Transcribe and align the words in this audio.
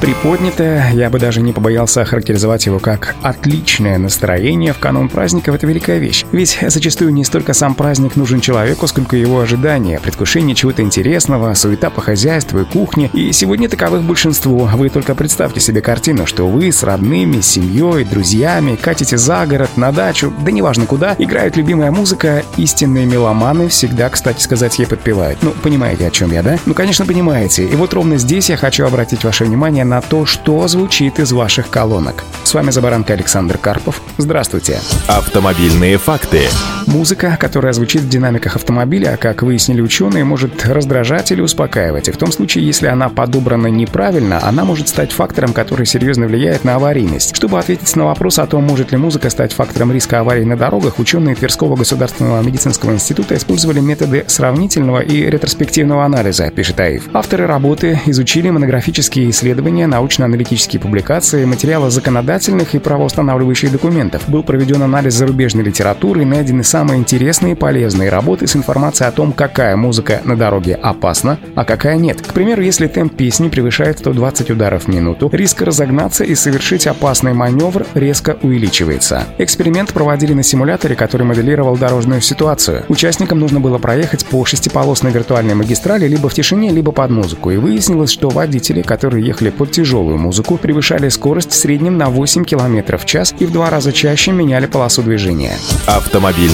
приподнятое, 0.00 0.90
я 0.92 1.10
бы 1.10 1.18
даже 1.18 1.42
не 1.42 1.52
побоялся 1.52 2.00
охарактеризовать 2.02 2.66
его 2.66 2.78
как 2.78 3.14
«отличное 3.22 3.98
настроение» 3.98 4.72
в 4.72 4.78
канун 4.78 5.08
праздников— 5.08 5.54
это 5.56 5.66
великая 5.66 5.98
вещь. 5.98 6.24
Ведь 6.32 6.58
зачастую 6.66 7.12
не 7.12 7.24
столько 7.24 7.52
сам 7.52 7.74
праздник 7.74 8.16
нужен 8.16 8.40
человеку, 8.40 8.86
сколько 8.86 9.16
его 9.16 9.40
ожидания, 9.40 10.00
предвкушение 10.00 10.54
чего-то 10.54 10.82
интересного, 10.82 11.52
суета 11.54 11.90
по 11.90 12.00
хозяйству 12.00 12.60
и 12.60 12.64
кухне. 12.64 13.10
И 13.12 13.32
сегодня 13.32 13.68
таковых 13.68 14.02
большинство. 14.02 14.70
Вы 14.74 14.88
только 14.88 15.14
представьте 15.14 15.60
себе 15.60 15.82
картину, 15.82 16.26
что 16.26 16.48
вы 16.48 16.72
с 16.72 16.82
родными, 16.82 17.40
семьей, 17.40 18.04
друзьями 18.04 18.78
катите 18.80 19.18
за 19.18 19.44
город, 19.46 19.70
на 19.76 19.92
дачу, 19.92 20.32
да 20.44 20.50
неважно 20.50 20.86
куда, 20.86 21.14
играет 21.18 21.56
любимая 21.56 21.90
музыка, 21.90 22.42
истинные 22.56 23.04
меломаны 23.04 23.68
всегда, 23.68 24.08
кстати 24.08 24.42
сказать, 24.42 24.78
ей 24.78 24.86
подпевают. 24.86 25.40
Ну, 25.42 25.52
понимаете, 25.62 26.06
о 26.06 26.10
чем 26.10 26.32
я, 26.32 26.42
да? 26.42 26.58
Ну, 26.64 26.72
конечно, 26.72 27.04
понимаете. 27.04 27.66
И 27.66 27.74
вот 27.74 27.92
ровно 27.92 28.16
здесь 28.16 28.48
я 28.48 28.56
хочу 28.56 28.86
обратить 28.86 29.24
ваше 29.24 29.44
внимание 29.44 29.84
на 29.90 30.00
то, 30.00 30.24
что 30.24 30.68
звучит 30.68 31.18
из 31.18 31.32
ваших 31.32 31.68
колонок. 31.68 32.22
С 32.44 32.54
вами 32.54 32.70
Забаранка 32.70 33.12
Александр 33.12 33.58
Карпов. 33.58 34.00
Здравствуйте. 34.18 34.80
Автомобильные 35.08 35.98
факты. 35.98 36.42
Музыка, 36.90 37.36
которая 37.38 37.72
звучит 37.72 38.02
в 38.02 38.08
динамиках 38.08 38.56
автомобиля, 38.56 39.16
как 39.16 39.42
выяснили 39.42 39.80
ученые, 39.80 40.24
может 40.24 40.66
раздражать 40.66 41.32
или 41.32 41.40
успокаивать. 41.40 42.08
И 42.08 42.12
в 42.12 42.16
том 42.16 42.32
случае, 42.32 42.66
если 42.66 42.88
она 42.88 43.08
подобрана 43.08 43.68
неправильно, 43.68 44.40
она 44.42 44.64
может 44.64 44.88
стать 44.88 45.12
фактором, 45.12 45.52
который 45.52 45.86
серьезно 45.86 46.26
влияет 46.26 46.64
на 46.64 46.74
аварийность. 46.74 47.36
Чтобы 47.36 47.58
ответить 47.58 47.94
на 47.96 48.06
вопрос 48.06 48.38
о 48.38 48.46
том, 48.46 48.64
может 48.64 48.92
ли 48.92 48.98
музыка 48.98 49.30
стать 49.30 49.52
фактором 49.52 49.92
риска 49.92 50.20
аварий 50.20 50.44
на 50.44 50.56
дорогах, 50.56 50.98
ученые 50.98 51.34
Тверского 51.34 51.76
государственного 51.76 52.42
медицинского 52.42 52.92
института 52.92 53.36
использовали 53.36 53.80
методы 53.80 54.24
сравнительного 54.26 55.00
и 55.00 55.30
ретроспективного 55.30 56.04
анализа, 56.04 56.50
пишет 56.50 56.80
АИФ. 56.80 57.10
Авторы 57.12 57.46
работы 57.46 58.00
изучили 58.06 58.50
монографические 58.50 59.30
исследования 59.30 59.60
исследования, 59.60 59.86
научно-аналитические 59.86 60.80
публикации, 60.80 61.44
материалы 61.44 61.90
законодательных 61.90 62.74
и 62.74 62.78
правоустанавливающих 62.78 63.72
документов. 63.72 64.28
Был 64.28 64.42
проведен 64.42 64.82
анализ 64.82 65.14
зарубежной 65.14 65.64
литературы 65.64 66.22
и 66.22 66.24
найдены 66.24 66.64
самые 66.64 66.79
интересные 66.88 67.52
и 67.52 67.56
полезные 67.56 68.10
работы 68.10 68.46
с 68.46 68.56
информацией 68.56 69.08
о 69.08 69.12
том, 69.12 69.32
какая 69.32 69.76
музыка 69.76 70.20
на 70.24 70.36
дороге 70.36 70.74
опасна, 70.74 71.38
а 71.54 71.64
какая 71.64 71.96
нет. 71.96 72.20
К 72.22 72.32
примеру, 72.32 72.62
если 72.62 72.86
темп 72.86 73.16
песни 73.16 73.48
превышает 73.48 73.98
120 73.98 74.50
ударов 74.50 74.84
в 74.84 74.88
минуту, 74.88 75.28
риск 75.32 75.62
разогнаться 75.62 76.24
и 76.24 76.34
совершить 76.34 76.86
опасный 76.86 77.32
маневр 77.32 77.86
резко 77.94 78.38
увеличивается. 78.42 79.24
Эксперимент 79.38 79.92
проводили 79.92 80.32
на 80.32 80.42
симуляторе, 80.42 80.94
который 80.96 81.26
моделировал 81.26 81.76
дорожную 81.76 82.20
ситуацию. 82.20 82.84
Участникам 82.88 83.38
нужно 83.38 83.60
было 83.60 83.78
проехать 83.78 84.24
по 84.26 84.44
шестиполосной 84.44 85.12
виртуальной 85.12 85.54
магистрали 85.54 86.06
либо 86.06 86.28
в 86.28 86.34
тишине, 86.34 86.70
либо 86.70 86.92
под 86.92 87.10
музыку. 87.10 87.50
И 87.50 87.56
выяснилось, 87.56 88.10
что 88.10 88.28
водители, 88.28 88.82
которые 88.82 89.26
ехали 89.26 89.50
под 89.50 89.70
тяжелую 89.70 90.18
музыку, 90.18 90.56
превышали 90.56 91.08
скорость 91.08 91.50
в 91.50 91.54
среднем 91.54 91.98
на 91.98 92.10
8 92.10 92.44
км 92.44 92.98
в 92.98 93.04
час 93.04 93.34
и 93.38 93.46
в 93.46 93.52
два 93.52 93.70
раза 93.70 93.92
чаще 93.92 94.32
меняли 94.32 94.66
полосу 94.66 95.02
движения. 95.02 95.52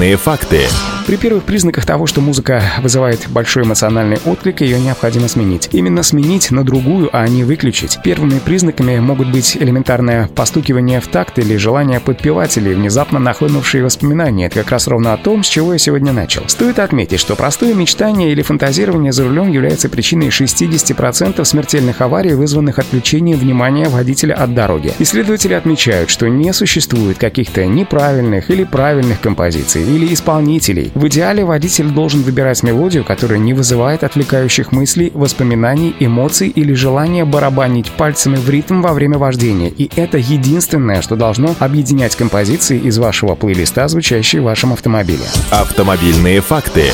Автомобильные 0.00 0.16
факты. 0.16 0.60
При 1.06 1.16
первых 1.16 1.44
признаках 1.44 1.84
того, 1.84 2.06
что 2.06 2.20
музыка 2.20 2.62
вызывает 2.82 3.28
большой 3.28 3.64
эмоциональный 3.64 4.18
отклик, 4.24 4.60
ее 4.60 4.78
необходимо 4.78 5.28
сменить. 5.28 5.68
Именно 5.72 6.02
сменить 6.02 6.50
на 6.52 6.64
другую, 6.64 7.10
а 7.12 7.26
не 7.26 7.42
выключить. 7.42 7.98
Первыми 8.04 8.38
признаками 8.38 8.98
могут 8.98 9.28
быть 9.30 9.56
элементарное 9.56 10.28
постукивание 10.28 11.00
в 11.00 11.08
такт 11.08 11.38
или 11.38 11.56
желание 11.56 12.00
подпевать 12.00 12.56
или 12.56 12.72
внезапно 12.72 13.18
нахлынувшие 13.18 13.82
воспоминания. 13.82 14.46
Это 14.46 14.60
как 14.60 14.70
раз 14.70 14.86
ровно 14.86 15.12
о 15.12 15.16
том, 15.16 15.42
с 15.42 15.48
чего 15.48 15.72
я 15.72 15.78
сегодня 15.78 16.12
начал. 16.12 16.48
Стоит 16.48 16.78
отметить, 16.78 17.18
что 17.18 17.34
простое 17.34 17.74
мечтание 17.74 18.30
или 18.30 18.42
фантазирование 18.42 19.12
за 19.12 19.24
рулем 19.24 19.50
является 19.50 19.88
причиной 19.88 20.28
60% 20.28 21.44
смертельных 21.44 22.00
аварий, 22.00 22.34
вызванных 22.34 22.78
отвлечение 22.78 23.36
внимания 23.36 23.88
водителя 23.88 24.34
от 24.34 24.54
дороги. 24.54 24.94
Исследователи 24.98 25.54
отмечают, 25.54 26.08
что 26.08 26.28
не 26.28 26.52
существует 26.52 27.18
каких-то 27.18 27.66
неправильных 27.66 28.48
или 28.50 28.64
правильных 28.64 29.20
композиций 29.20 29.89
или 29.90 30.12
исполнителей. 30.14 30.90
В 30.94 31.06
идеале 31.08 31.44
водитель 31.44 31.90
должен 31.90 32.22
выбирать 32.22 32.62
мелодию, 32.62 33.04
которая 33.04 33.38
не 33.38 33.54
вызывает 33.54 34.04
отвлекающих 34.04 34.72
мыслей, 34.72 35.10
воспоминаний, 35.14 35.94
эмоций 36.00 36.48
или 36.48 36.72
желания 36.72 37.24
барабанить 37.24 37.90
пальцами 37.90 38.36
в 38.36 38.48
ритм 38.48 38.80
во 38.80 38.92
время 38.92 39.18
вождения. 39.18 39.68
И 39.68 39.90
это 39.96 40.18
единственное, 40.18 41.02
что 41.02 41.16
должно 41.16 41.54
объединять 41.58 42.16
композиции 42.16 42.78
из 42.78 42.98
вашего 42.98 43.34
плейлиста, 43.34 43.88
звучащие 43.88 44.42
в 44.42 44.44
вашем 44.44 44.72
автомобиле. 44.72 45.24
Автомобильные 45.50 46.40
факты 46.40 46.84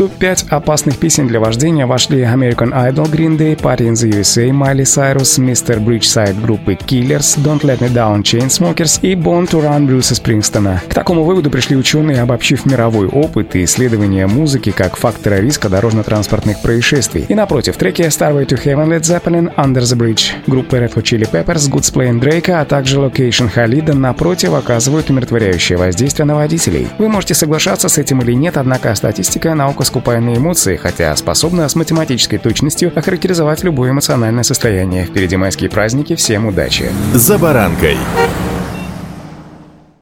топ-5 0.00 0.46
опасных 0.48 0.96
песен 0.96 1.26
для 1.26 1.40
вождения 1.40 1.86
вошли 1.86 2.22
American 2.22 2.72
Idol, 2.72 3.04
Green 3.04 3.36
Day, 3.36 3.54
Party 3.54 3.86
in 3.86 3.92
the 3.92 4.08
USA, 4.08 4.48
Miley 4.48 4.84
Cyrus, 4.84 5.38
Mr. 5.38 5.78
Bridgeside 5.78 6.40
группы 6.40 6.72
Killers, 6.72 7.38
Don't 7.44 7.60
Let 7.60 7.80
Me 7.80 7.92
Down 7.92 8.22
Chainsmokers 8.22 9.00
и 9.02 9.14
Born 9.14 9.46
to 9.50 9.62
Run 9.62 9.84
Брюса 9.86 10.14
Спрингстона. 10.14 10.80
К 10.88 10.94
такому 10.94 11.24
выводу 11.24 11.50
пришли 11.50 11.76
ученые, 11.76 12.22
обобщив 12.30 12.64
мировой 12.64 13.08
опыт 13.08 13.56
и 13.56 13.64
исследования 13.64 14.28
музыки 14.28 14.70
как 14.70 14.96
фактора 14.96 15.40
риска 15.40 15.68
дорожно-транспортных 15.68 16.62
происшествий. 16.62 17.26
И 17.28 17.34
напротив, 17.34 17.76
треки 17.76 18.02
Starway 18.02 18.46
to 18.46 18.56
Heaven 18.62 18.86
Led 18.86 19.00
Zeppelin, 19.00 19.52
Under 19.56 19.80
the 19.80 19.98
Bridge, 19.98 20.30
группы 20.46 20.78
Red 20.78 20.94
Hot 20.94 21.02
Chili 21.02 21.28
Peppers, 21.28 21.68
Good 21.68 21.82
Splay 21.82 22.12
Drake, 22.20 22.52
а 22.52 22.64
также 22.64 22.98
Location 22.98 23.48
Халида 23.48 23.94
напротив 23.94 24.54
оказывают 24.54 25.10
умиротворяющее 25.10 25.76
воздействие 25.76 26.24
на 26.24 26.36
водителей. 26.36 26.86
Вы 26.98 27.08
можете 27.08 27.34
соглашаться 27.34 27.88
с 27.88 27.98
этим 27.98 28.20
или 28.20 28.32
нет, 28.32 28.56
однако 28.56 28.94
статистика 28.94 29.54
наука 29.56 29.82
скупая 29.82 30.20
на 30.20 30.36
эмоции, 30.36 30.76
хотя 30.76 31.16
способна 31.16 31.68
с 31.68 31.74
математической 31.74 32.38
точностью 32.38 32.92
охарактеризовать 32.96 33.64
любое 33.64 33.90
эмоциональное 33.90 34.44
состояние. 34.44 35.04
Впереди 35.06 35.36
майские 35.36 35.68
праздники, 35.68 36.14
всем 36.14 36.46
удачи! 36.46 36.90
За 37.12 37.38
баранкой! 37.38 37.96